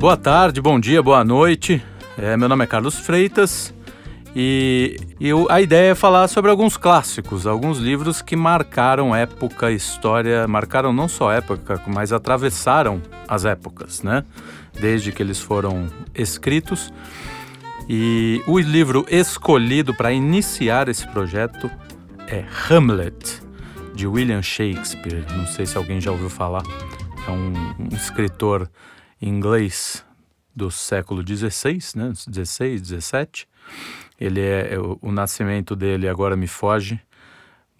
[0.00, 1.84] Boa tarde, bom dia, boa noite.
[2.16, 3.74] É, meu nome é Carlos Freitas
[4.34, 10.48] e, eu, a ideia é falar sobre alguns clássicos, alguns livros que marcaram época, história,
[10.48, 14.24] marcaram não só época, mas atravessaram as épocas, né?
[14.80, 16.90] Desde que eles foram escritos.
[17.86, 21.70] E o livro escolhido para iniciar esse projeto
[22.26, 23.42] é Hamlet,
[23.94, 25.26] de William Shakespeare.
[25.36, 26.62] Não sei se alguém já ouviu falar.
[27.28, 28.66] É um, um escritor
[29.20, 30.04] inglês
[30.54, 32.12] do século XVI, né?
[32.26, 33.48] 16, 17.
[34.18, 37.00] Ele é, o, o, nascimento dele agora me foge,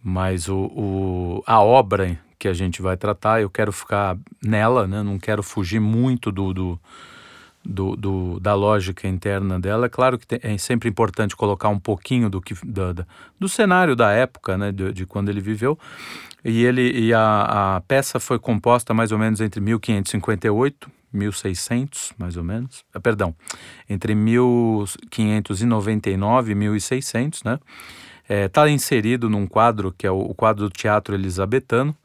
[0.03, 5.03] mas o, o, a obra que a gente vai tratar, eu quero ficar nela, né?
[5.03, 6.81] Não quero fugir muito do, do,
[7.63, 9.87] do, do da lógica interna dela.
[9.87, 12.55] É claro que tem, é sempre importante colocar um pouquinho do que
[13.39, 14.73] do cenário da época, né?
[14.73, 15.79] De, de quando ele viveu.
[16.43, 22.37] E ele e a, a peça foi composta mais ou menos entre 1558 1600, mais
[22.37, 22.85] ou menos.
[22.95, 23.35] Ah, perdão,
[23.89, 27.59] entre 1599 e 1600, né?
[28.29, 31.97] Está é, inserido num quadro que é o, o, quadro do Teatro Elisabetano,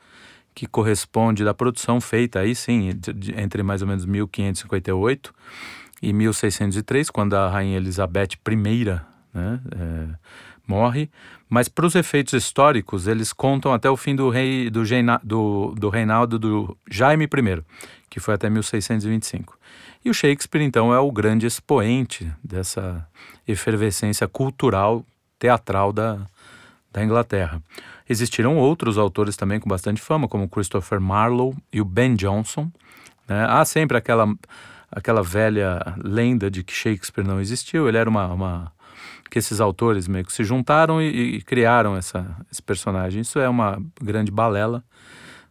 [0.55, 2.89] que corresponde da produção feita aí sim
[3.37, 5.33] entre mais ou menos 1558
[6.01, 8.85] e 1603, quando a rainha Elizabeth I
[9.33, 10.07] né, é,
[10.67, 11.09] morre.
[11.47, 14.83] Mas para os efeitos históricos, eles contam até o fim do, rei, do,
[15.23, 17.63] do, do do Jaime I,
[18.15, 19.59] que foi até 1625.
[20.05, 23.05] E o Shakespeare, então, é o grande expoente dessa
[23.45, 25.05] efervescência cultural,
[25.37, 26.25] teatral da,
[26.93, 27.61] da Inglaterra.
[28.09, 32.71] Existiram outros autores também com bastante fama, como Christopher Marlowe e o Ben Jonson.
[33.27, 33.45] Né?
[33.49, 34.33] Há sempre aquela,
[34.89, 38.71] aquela velha lenda de que Shakespeare não existiu, ele era uma, uma
[39.29, 43.19] que esses autores meio que se juntaram e, e criaram essa, esse personagem.
[43.19, 44.85] Isso é uma grande balela.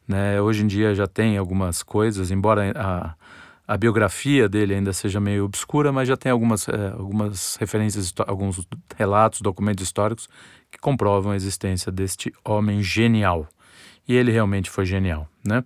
[0.07, 0.41] Né?
[0.41, 3.15] Hoje em dia já tem algumas coisas, embora a,
[3.67, 8.67] a biografia dele ainda seja meio obscura, mas já tem algumas, é, algumas referências, alguns
[8.97, 10.29] relatos, documentos históricos
[10.71, 13.49] que comprovam a existência deste homem genial.
[14.07, 15.65] E ele realmente foi genial, né?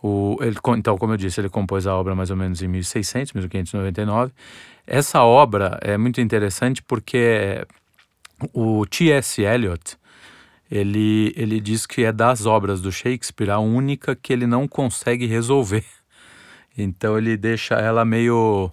[0.00, 3.32] O, ele, então, como eu disse, ele compôs a obra mais ou menos em 1600,
[3.32, 4.32] 1599.
[4.86, 7.66] Essa obra é muito interessante porque
[8.52, 9.42] o T.S.
[9.42, 9.96] Eliot,
[10.74, 15.24] ele, ele diz que é das obras do Shakespeare a única que ele não consegue
[15.24, 15.84] resolver.
[16.76, 18.72] Então ele deixa ela meio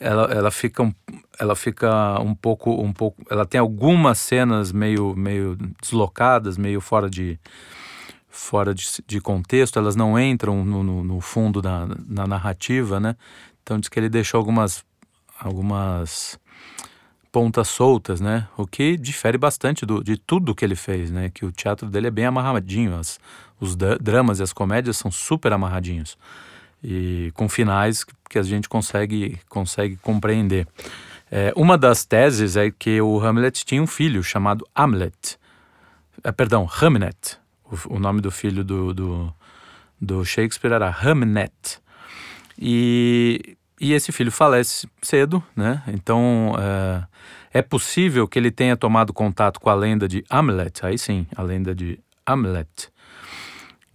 [0.00, 0.94] ela, ela fica um,
[1.38, 7.10] ela fica um pouco um pouco ela tem algumas cenas meio meio deslocadas meio fora
[7.10, 7.38] de
[8.30, 13.14] fora de, de contexto elas não entram no, no, no fundo da na narrativa né
[13.62, 14.82] então diz que ele deixou algumas
[15.38, 16.38] algumas
[17.36, 18.48] pontas soltas, né?
[18.56, 21.28] O que difere bastante do, de tudo que ele fez, né?
[21.28, 23.20] Que o teatro dele é bem amarradinho, as,
[23.60, 26.16] os dramas e as comédias são super amarradinhos
[26.82, 30.66] e com finais que a gente consegue consegue compreender.
[31.30, 35.38] É, uma das teses é que o Hamlet tinha um filho chamado Hamlet,
[36.24, 37.36] é, perdão, Hamnet.
[37.66, 39.34] O, o, nome do filho do, do,
[40.00, 41.82] do Shakespeare era Hamnet.
[42.58, 45.82] E e esse filho falece cedo, né?
[45.88, 50.98] Então é, é, possível que ele tenha tomado contato com a lenda de Hamlet, aí
[50.98, 52.90] sim, a lenda de Hamlet.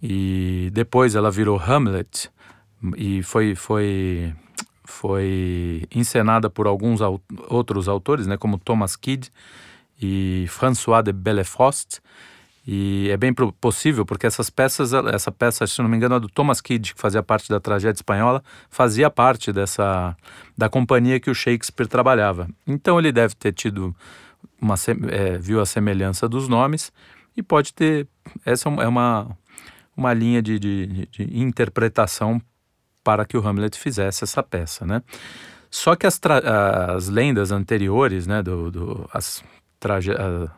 [0.00, 2.30] E depois ela virou Hamlet
[2.96, 4.34] e foi foi
[4.84, 7.00] foi encenada por alguns
[7.48, 9.30] outros autores, né, como Thomas Kidd
[10.00, 12.00] e François de Bellefrost.
[12.64, 16.28] E é bem possível, porque essas peças, essa peça, se não me engano, é do
[16.28, 20.16] Thomas Kidd, que fazia parte da tragédia espanhola, fazia parte dessa
[20.56, 22.48] da companhia que o Shakespeare trabalhava.
[22.64, 23.94] Então ele deve ter tido
[24.60, 24.76] uma
[25.10, 26.92] é, viu a semelhança dos nomes
[27.36, 28.06] e pode ter
[28.44, 29.36] essa é uma
[29.96, 32.40] uma linha de, de, de interpretação
[33.02, 35.02] para que o Hamlet fizesse essa peça, né?
[35.70, 36.20] Só que as,
[36.94, 39.42] as lendas anteriores, né, do, do as
[39.80, 40.50] tragédias é,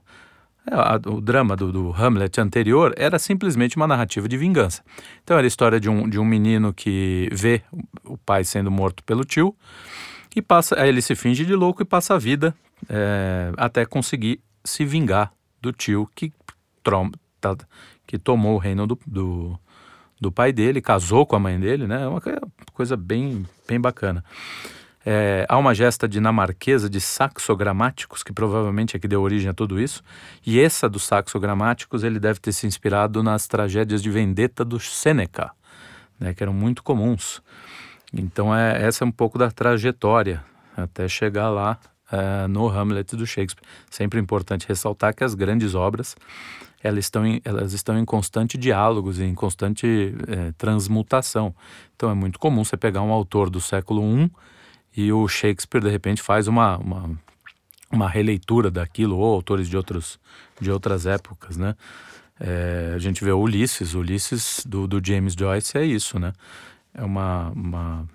[1.06, 4.82] o drama do, do, Hamlet anterior era simplesmente uma narrativa de vingança.
[5.22, 7.62] Então era a história de um, de um menino que vê
[8.05, 9.55] o pai sendo morto pelo tio
[10.34, 12.55] e passa, aí ele se finge de louco e passa a vida
[12.88, 16.32] é, até conseguir se vingar do tio que,
[17.40, 17.56] tá,
[18.06, 19.58] que tomou o reino do, do,
[20.20, 22.02] do pai dele, casou com a mãe dele, né?
[22.02, 22.20] É uma
[22.72, 24.25] coisa bem, bem bacana.
[25.06, 29.78] É, há uma gesta dinamarquesa de saxogramáticos, que provavelmente é que deu origem a tudo
[29.78, 30.02] isso,
[30.46, 35.50] e essa dos saxogramáticos ele deve ter se inspirado nas tragédias de vendetta do Sêneca,
[36.18, 37.42] né, que eram muito comuns.
[38.12, 40.42] Então é, essa é um pouco da trajetória
[40.76, 41.78] até chegar lá
[42.10, 43.66] é, no Hamlet do Shakespeare.
[43.90, 46.16] Sempre importante ressaltar que as grandes obras
[46.82, 51.54] elas estão em, elas estão em constante diálogos, em constante é, transmutação.
[51.96, 54.30] Então é muito comum você pegar um autor do século I
[54.96, 57.11] e o Shakespeare de repente faz uma, uma,
[57.91, 60.19] uma releitura daquilo, ou autores de, outros,
[60.61, 61.75] de outras épocas, né?
[62.41, 66.32] É, a gente vê Ulisses, Ulisses do, do James Joyce é isso, né?
[66.93, 68.08] É uma, uma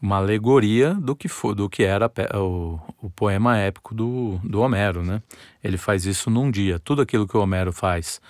[0.00, 5.02] uma alegoria do que foi, do que era o, o poema épico do, do Homero,
[5.02, 5.20] né?
[5.62, 6.78] Ele faz isso num dia.
[6.78, 8.20] Tudo aquilo que o Homero faz,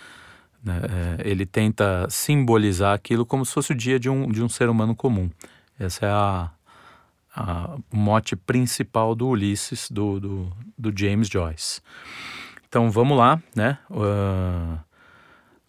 [0.64, 0.80] né?
[1.20, 4.68] é, ele tenta simbolizar aquilo como se fosse o dia de um, de um ser
[4.68, 5.30] humano comum.
[5.78, 6.50] Esse é a,
[7.38, 11.80] a, mote principal do Ulisses, do, do, do James Joyce.
[12.68, 13.78] Então vamos lá, né?
[13.88, 14.78] Uh,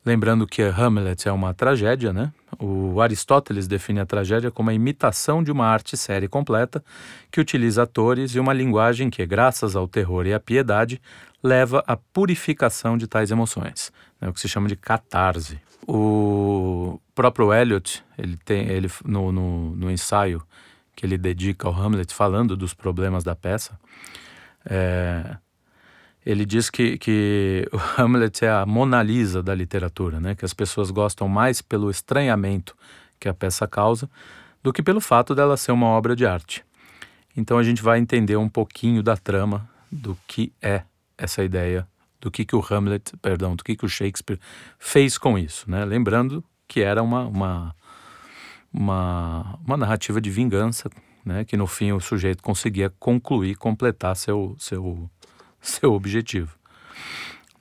[0.04, 2.34] lembrando que Hamlet é uma tragédia, né?
[2.60, 6.84] O Aristóteles define a tragédia como a imitação de uma arte série completa
[7.32, 11.00] que utiliza atores e uma linguagem que, graças ao terror e à piedade,
[11.42, 15.58] leva à purificação de tais emoções, né, o que se chama de catarse.
[15.88, 20.44] O próprio Eliot, ele tem, ele no, no, no ensaio
[21.00, 23.80] que ele dedica ao Hamlet, falando dos problemas da peça,
[24.70, 25.38] é,
[26.26, 30.36] ele diz que, que o Hamlet é a Mona Lisa da literatura, né?
[30.36, 32.76] que as pessoas gostam mais pelo estranhamento
[33.18, 34.10] que a peça causa
[34.62, 36.66] do que pelo fato dela ser uma obra de arte.
[37.34, 40.84] Então a gente vai entender um pouquinho da trama do que é
[41.18, 41.88] essa ideia,
[42.20, 44.40] do que, que o Hamlet, perdão, do que, que o Shakespeare
[44.78, 45.72] fez com isso.
[45.72, 45.86] Né?
[45.86, 47.76] Lembrando que era uma, uma,
[48.74, 50.90] uma, uma narrativa de vingança,
[51.26, 51.44] né?
[51.44, 55.10] que no fim o sujeito conseguia concluir, completar seu, seu
[55.62, 56.58] seu objetivo.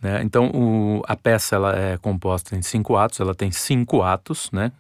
[0.01, 0.23] Né?
[0.23, 4.73] Então, o, a peça ela é composta em cinco atos, ela tem cinco atos, né?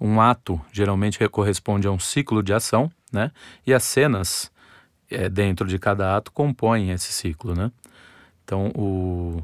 [0.00, 3.30] Um ato geralmente corresponde a um ciclo de ação, né?
[3.66, 4.50] E as cenas
[5.10, 7.70] é, dentro de cada ato compõem esse ciclo, né?
[8.44, 9.42] Então, o,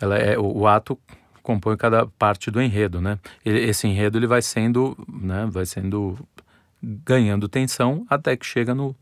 [0.00, 0.98] ela é, o, o ato
[1.42, 3.18] compõe cada parte do enredo, né?
[3.44, 5.46] Esse enredo ele vai sendo, né?
[5.50, 6.18] Vai sendo
[6.82, 8.96] ganhando tensão até que chega no,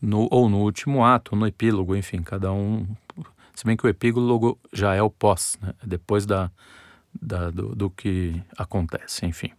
[0.00, 2.86] no, ou no último ato, no epílogo, enfim, cada um.
[3.54, 5.74] Se bem que o epílogo já é o pós, né?
[5.82, 6.50] É depois da,
[7.20, 9.50] da do, do, que acontece, enfim.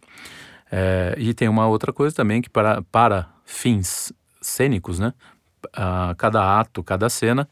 [0.70, 5.14] É, e tem uma outra coisa também que para, para fins cênicos, né?
[5.72, 7.48] A, cada ato, cada cena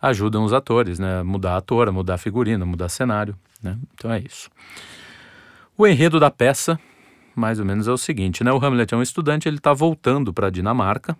[0.00, 1.22] ajudam os atores, né?
[1.22, 3.78] Mudar a atora, mudar a figurina, mudar cenário, né?
[3.94, 4.50] Então é isso.
[5.76, 6.78] O enredo da peça,
[7.34, 8.52] mais ou menos, é o seguinte, né?
[8.52, 11.16] O Hamlet é um estudante, ele está voltando para a Dinamarca,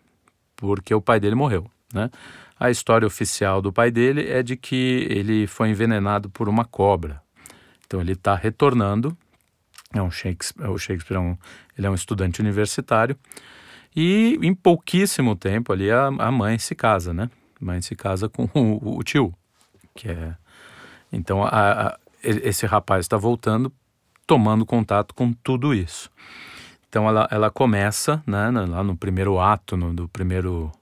[0.57, 2.11] porque o pai dele morreu, né?
[2.59, 7.23] A história oficial do pai dele é de que ele foi envenenado por uma cobra.
[7.87, 9.17] Então ele está retornando.
[9.95, 11.39] É um Shakespeare, o Shakespeare é um,
[11.77, 13.17] ele é um estudante universitário
[13.97, 17.31] e em pouquíssimo tempo ali a, a mãe se casa, né?
[17.61, 19.35] A mãe se casa com o, o tio,
[19.95, 20.37] que é
[21.13, 23.73] então a, a, esse rapaz está voltando,
[24.27, 26.11] tomando contato com tudo isso.
[26.89, 30.73] Então ela, ela começa, né, lá no primeiro ato, no, do primeiro,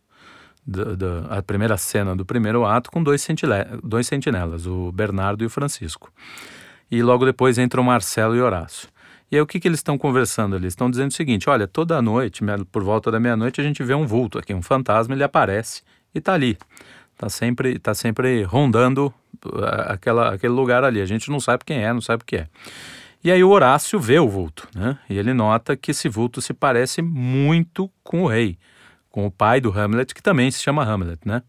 [0.67, 5.45] do, do, a primeira cena do primeiro ato, com dois, sentile, dois sentinelas, o Bernardo
[5.45, 6.11] e o Francisco.
[6.91, 8.89] E logo depois entram Marcelo e Horácio.
[9.31, 10.67] E aí o que, que eles estão conversando ali?
[10.67, 12.43] Estão dizendo o seguinte: olha, toda noite,
[12.73, 15.83] por volta da meia-noite, a gente vê um vulto aqui, um fantasma, ele aparece
[16.15, 16.57] e está ali.
[17.19, 19.13] Está sempre, tá sempre rondando
[19.45, 21.03] uh, aquela, aquele lugar ali.
[21.03, 22.47] A gente não sabe quem é, não sabe o que é.
[23.25, 24.97] E aí o Horácio vê o vulto, né?
[25.11, 28.57] E ele nota que esse vulto se parece muito com o rei,
[29.11, 31.43] com o pai do Hamlet, que também se chama Hamlet, né?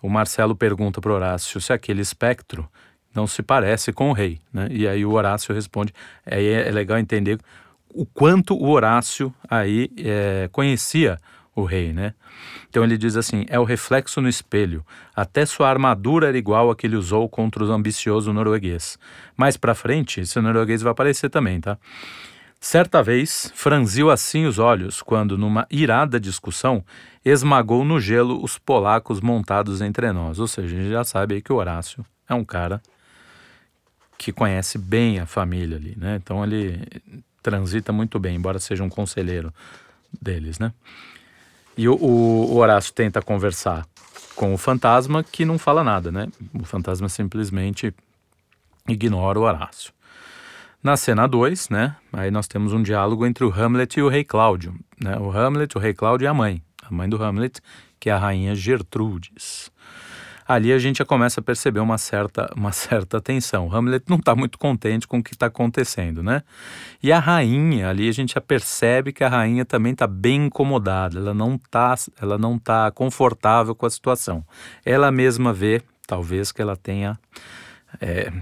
[0.00, 2.66] O Marcelo pergunta para Horácio se aquele espectro
[3.14, 4.68] não se parece com o rei, né?
[4.70, 5.92] E aí o Horácio responde.
[6.24, 7.38] Aí é, é legal entender
[7.90, 11.18] o quanto o Horácio aí é, conhecia
[11.54, 12.14] o rei, né?
[12.68, 14.84] Então ele diz assim: é o reflexo no espelho.
[15.14, 18.98] Até sua armadura era igual a que ele usou contra o ambicioso norueguês.
[19.36, 21.78] Mais para frente, esse norueguês vai aparecer também, tá?
[22.60, 26.84] Certa vez, franziu assim os olhos quando, numa irada discussão,
[27.24, 30.38] esmagou no gelo os polacos montados entre nós.
[30.38, 32.80] Ou seja, a gente já sabe aí que o Horácio é um cara
[34.16, 36.20] que conhece bem a família ali, né?
[36.22, 36.80] Então ele
[37.42, 39.52] transita muito bem, embora seja um conselheiro
[40.20, 40.72] deles, né?
[41.76, 43.86] E o, o, Horácio tenta conversar
[44.34, 46.28] com o fantasma que não fala nada, né?
[46.52, 47.94] O fantasma simplesmente
[48.88, 49.92] ignora o Horácio.
[50.82, 51.96] Na cena 2, né?
[52.12, 54.74] Aí nós temos um diálogo entre o Hamlet e o rei Cláudio.
[55.00, 55.16] Né?
[55.18, 56.62] O Hamlet, o rei Cláudio e a mãe.
[56.82, 57.60] A mãe do Hamlet,
[58.00, 59.70] que é a rainha Gertrudes
[60.54, 63.72] ali a gente já começa a perceber uma certa, uma certa tensão.
[63.72, 66.42] Hamlet não está muito contente com o que está acontecendo, né?
[67.02, 71.18] E a rainha, ali a gente já percebe que a rainha também está bem incomodada,
[71.18, 74.44] ela não está ela não tá confortável com a situação.
[74.84, 77.18] Ela mesma vê, talvez, que ela tenha
[78.00, 78.32] é,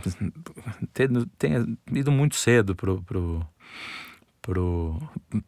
[1.39, 3.47] tenha ido muito cedo pro, pro,
[4.41, 5.03] pro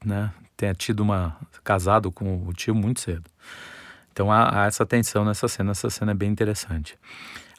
[0.05, 3.31] né, tenha tido uma casado com o tio muito cedo.
[4.13, 6.97] Então há, há, essa tensão nessa cena, essa cena é bem interessante.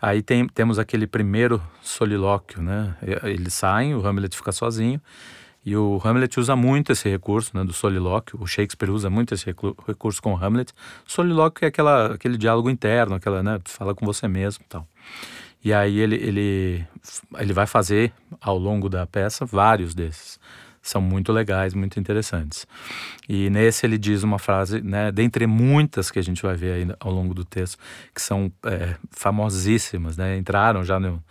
[0.02, 2.96] Aí tem, temos aquele primeiro solilóquio, né?
[3.24, 5.02] Eles saem, o Hamlet fica sozinho
[5.66, 8.38] e o Hamlet usa muito esse recurso né, do solilóquio.
[8.42, 10.74] O Shakespeare usa muito esse recurso com o Hamlet.
[11.06, 14.86] Solilóquio é aquela, aquele diálogo interno, aquela, né, fala com você mesmo, tal.
[15.64, 16.86] E aí ele, ele,
[17.40, 20.38] ele vai fazer ao longo da peça vários desses.
[20.84, 22.68] São muito legais, muito interessantes.
[23.28, 26.96] E nesse ele diz uma frase, né, dentre muitas que a gente vai ver aí
[27.00, 27.78] ao longo do texto,
[28.14, 31.24] que são é, famosíssimas, né, entraram já no,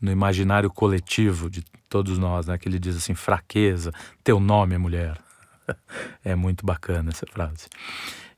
[0.00, 3.92] no imaginário coletivo de todos nós, né, que ele diz assim: fraqueza,
[4.24, 5.25] teu nome é mulher.
[6.24, 7.66] é muito bacana essa frase.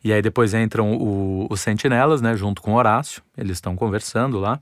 [0.03, 4.61] E aí depois entram o, os sentinelas, né, junto com Horácio, eles estão conversando lá.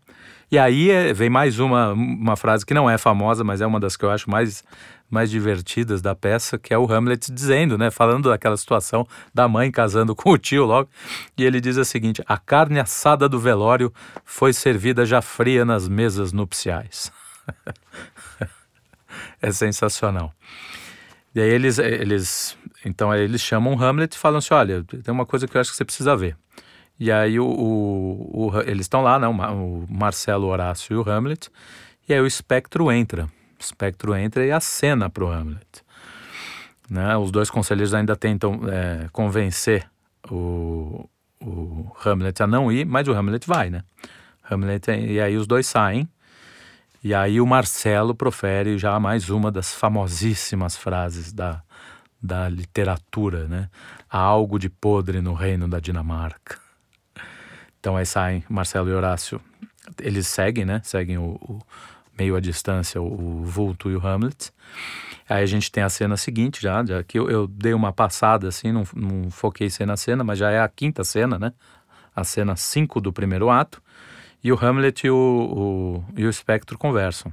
[0.51, 3.81] E aí é, vem mais uma, uma frase que não é famosa, mas é uma
[3.81, 4.63] das que eu acho mais,
[5.11, 9.71] mais divertidas da peça, que é o Hamlet dizendo, né, falando daquela situação da mãe
[9.73, 10.89] casando com o tio logo.
[11.37, 13.93] E ele diz o seguinte: a carne assada do velório
[14.25, 17.11] foi servida já fria nas mesas nupciais.
[19.43, 20.33] é sensacional.
[21.37, 25.47] E aí eles, eles então eles chamam Hamlet e falam assim, olha, tem uma coisa
[25.47, 26.35] que eu acho que você precisa ver.
[26.99, 31.51] E aí o, o, o eles estão lá, né, o Marcelo Horácio e o Hamlet,
[32.09, 33.25] e aí o espectro entra.
[33.25, 35.85] O espectro entra e acena para o Hamlet.
[36.89, 37.15] Né?
[37.19, 39.87] Os dois conselheiros ainda tentam é, convencer
[40.31, 41.07] o,
[41.39, 43.85] o Hamlet a não ir, mas o Hamlet vai, né?
[44.51, 46.09] Hamlet, e aí os dois saem.
[47.07, 51.63] E aí o Marcelo profere já mais uma das famosíssimas frases da,
[52.21, 53.71] da literatura, né?
[54.11, 56.59] Há algo de podre no reino da Dinamarca.
[57.79, 59.41] Então aí saem Marcelo e Horácio,
[60.01, 60.81] eles seguem, né?
[60.83, 61.61] Seguem o, o
[62.19, 64.51] meio à distância o, o, Vulto e o Hamlet.
[65.29, 68.49] Aí a gente tem a cena seguinte já, já que eu, eu dei uma passada
[68.49, 71.53] assim, não, não foquei cena a cena, mas já é a quinta cena, né?
[72.17, 73.81] A cena 5 do primeiro ato.
[74.47, 77.33] E o Hamlet e o, o, e o Spectro conversam.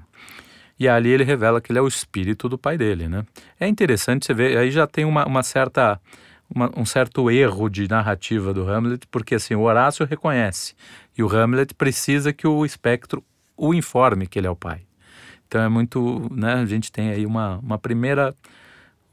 [0.79, 3.23] E ali ele revela que ele é o espírito do pai dele, né?
[3.59, 6.01] É interessante você ver, aí já tem uma, uma certa
[6.49, 10.73] uma, um certo erro de narrativa do Hamlet, porque assim, o Horácio reconhece
[11.15, 13.23] e o Hamlet precisa que o espectro
[13.55, 14.81] o informe que ele é o pai.
[15.47, 18.31] Então é muito, né, a gente tem aí uma, uma primeira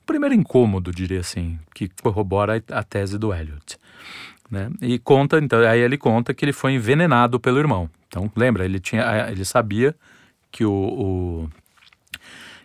[0.02, 3.78] um primeiro incômodo, diria assim, que corrobora a, a tese do Eliot.
[4.50, 4.70] Né?
[4.80, 7.88] E conta, então, aí ele conta que ele foi envenenado pelo irmão.
[8.08, 9.94] Então, lembra, ele tinha, ele sabia
[10.50, 11.48] que o, o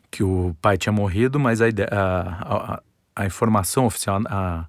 [0.10, 2.82] que o pai tinha morrido, mas a, a,
[3.16, 4.66] a informação oficial, a,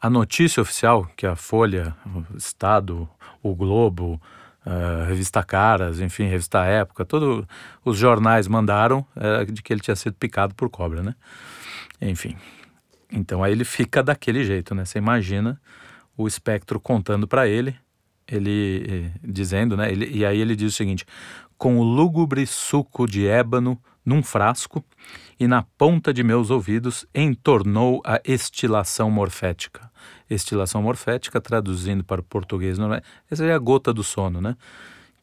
[0.00, 3.08] a notícia oficial que a Folha, o Estado,
[3.42, 4.20] o Globo,
[4.64, 7.46] a revista Caras, enfim, revista Época, todos
[7.84, 11.14] os jornais mandaram é, de que ele tinha sido picado por cobra, né?
[12.00, 12.36] Enfim.
[13.12, 14.84] Então aí ele fica daquele jeito, né?
[14.84, 15.60] Você imagina
[16.20, 17.74] o espectro contando para ele,
[18.28, 19.90] ele eh, dizendo, né?
[19.90, 21.06] Ele, e aí ele diz o seguinte:
[21.56, 24.84] com o lúgubre suco de ébano num frasco
[25.38, 29.90] e na ponta de meus ouvidos entornou a estilação morfética.
[30.28, 33.02] Estilação morfética, traduzindo para o português, não é?
[33.30, 34.56] Essa é a gota do sono, né?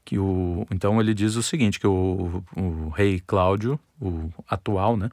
[0.03, 5.09] Que o, então ele diz o seguinte, que o, o rei Cláudio, o atual, né?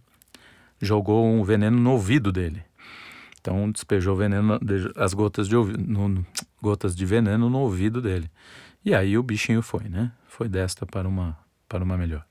[0.80, 2.62] Jogou um veneno no ouvido dele.
[3.44, 4.58] Então despejou veneno,
[4.96, 6.24] as gotas de, no,
[6.62, 8.30] gotas de veneno no ouvido dele.
[8.82, 10.12] E aí o bichinho foi, né?
[10.26, 11.36] Foi desta para uma,
[11.68, 12.24] para uma melhor.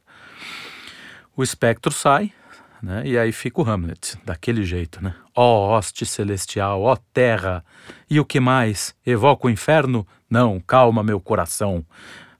[1.35, 2.33] O espectro sai,
[2.81, 3.03] né?
[3.05, 5.13] E aí fica o Hamlet, daquele jeito, né?
[5.35, 7.63] Ó oh, hoste celestial, ó oh, terra,
[8.09, 8.95] e o que mais?
[9.05, 10.07] Evoca o inferno?
[10.27, 11.85] Não, calma meu coração,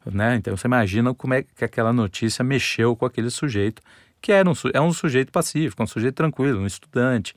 [0.04, 0.36] né?
[0.36, 3.84] Então você imagina como é que aquela notícia mexeu com aquele sujeito,
[4.20, 7.36] que era um, é um sujeito pacífico, um sujeito tranquilo, um estudante,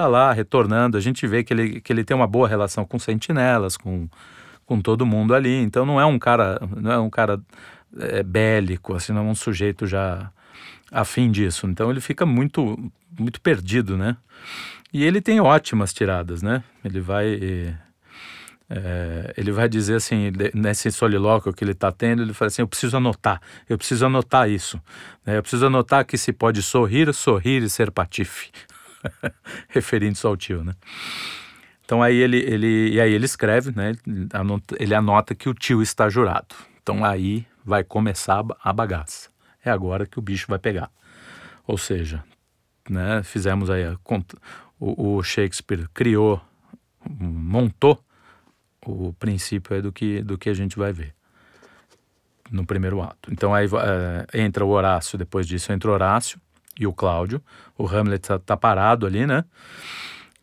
[0.00, 2.98] tá lá retornando, a gente vê que ele, que ele tem uma boa relação com
[2.98, 4.08] sentinelas, com,
[4.64, 7.38] com todo mundo ali, então não é um cara, não é um cara
[7.98, 10.30] é, bélico, assim, não é um sujeito já
[10.90, 11.66] afim disso.
[11.66, 14.16] Então ele fica muito, muito perdido, né?
[14.92, 16.64] E ele tem ótimas tiradas, né?
[16.84, 17.76] Ele vai.
[18.72, 22.68] É, ele vai dizer assim, nesse solilóquio que ele está tendo, ele fala assim: Eu
[22.68, 24.80] preciso anotar, eu preciso anotar isso.
[25.26, 25.36] Né?
[25.36, 28.50] Eu preciso anotar que se pode sorrir, sorrir e ser patife.
[29.68, 30.74] Referindo-se ao tio, né?
[31.84, 33.92] Então aí ele, ele, e aí ele escreve, né?
[34.78, 36.54] Ele anota, que o tio está jurado.
[36.82, 39.30] Então aí vai começar a bagaça
[39.64, 40.90] é agora que o bicho vai pegar.
[41.66, 42.24] Ou seja,
[42.88, 43.96] né, fizemos aí, a,
[44.78, 46.40] o, o Shakespeare criou,
[47.08, 48.02] montou
[48.84, 51.14] o princípio é do que, do que a gente vai ver.
[52.50, 53.30] no primeiro ato.
[53.30, 56.40] Então aí é, entra o Horácio, depois disso entra o Horácio
[56.80, 57.40] e o Cláudio.
[57.78, 59.44] O Hamlet tá, tá parado ali, né?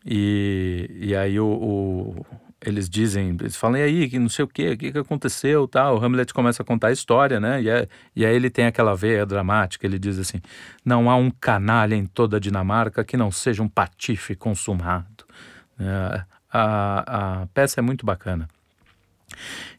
[0.06, 2.26] E, e aí o, o,
[2.64, 5.66] eles dizem, eles falam, e aí, que não sei o que, o que, que aconteceu,
[5.66, 5.98] tal.
[5.98, 7.60] O Hamlet começa a contar a história, né?
[7.60, 10.40] E, é, e aí ele tem aquela veia dramática, ele diz assim,
[10.84, 15.24] não há um canalha em toda a Dinamarca que não seja um patife consumado.
[15.78, 18.48] É, a, a peça é muito bacana.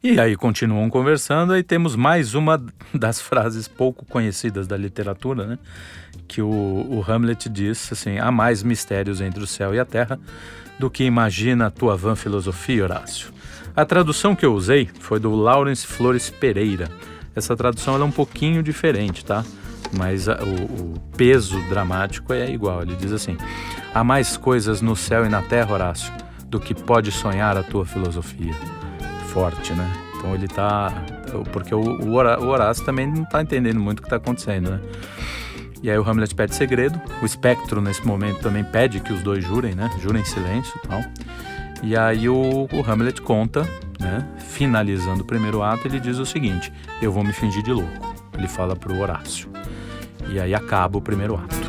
[0.02, 2.62] E aí continuam conversando, aí temos mais uma
[2.94, 5.60] das frases pouco conhecidas da literatura, né?
[6.28, 10.20] Que o, o Hamlet diz assim: há mais mistérios entre o céu e a terra
[10.80, 13.34] do que imagina a tua vã filosofia, Horácio.
[13.76, 16.90] A tradução que eu usei foi do Lawrence Flores Pereira.
[17.36, 19.44] Essa tradução é um pouquinho diferente, tá?
[19.92, 22.84] Mas a, o, o peso dramático é igual.
[22.84, 23.38] Ele diz assim:
[23.94, 26.14] há mais coisas no céu e na terra, Horácio,
[26.46, 28.56] do que pode sonhar a tua filosofia
[29.30, 29.92] forte, né?
[30.18, 30.94] Então ele tá.
[31.52, 34.82] Porque o, o Horácio também não tá entendendo muito o que tá acontecendo, né?
[35.82, 37.00] E aí o Hamlet pede segredo.
[37.22, 39.90] O espectro, nesse momento, também pede que os dois jurem, né?
[40.02, 41.02] Jurem silêncio e tal.
[41.82, 43.62] E aí o, o Hamlet conta,
[44.00, 44.28] né?
[44.38, 46.72] Finalizando o primeiro ato, ele diz o seguinte:
[47.02, 48.16] Eu vou me fingir de louco.
[48.38, 49.50] Ele fala pro Horácio.
[50.30, 51.69] E aí acaba o primeiro ato.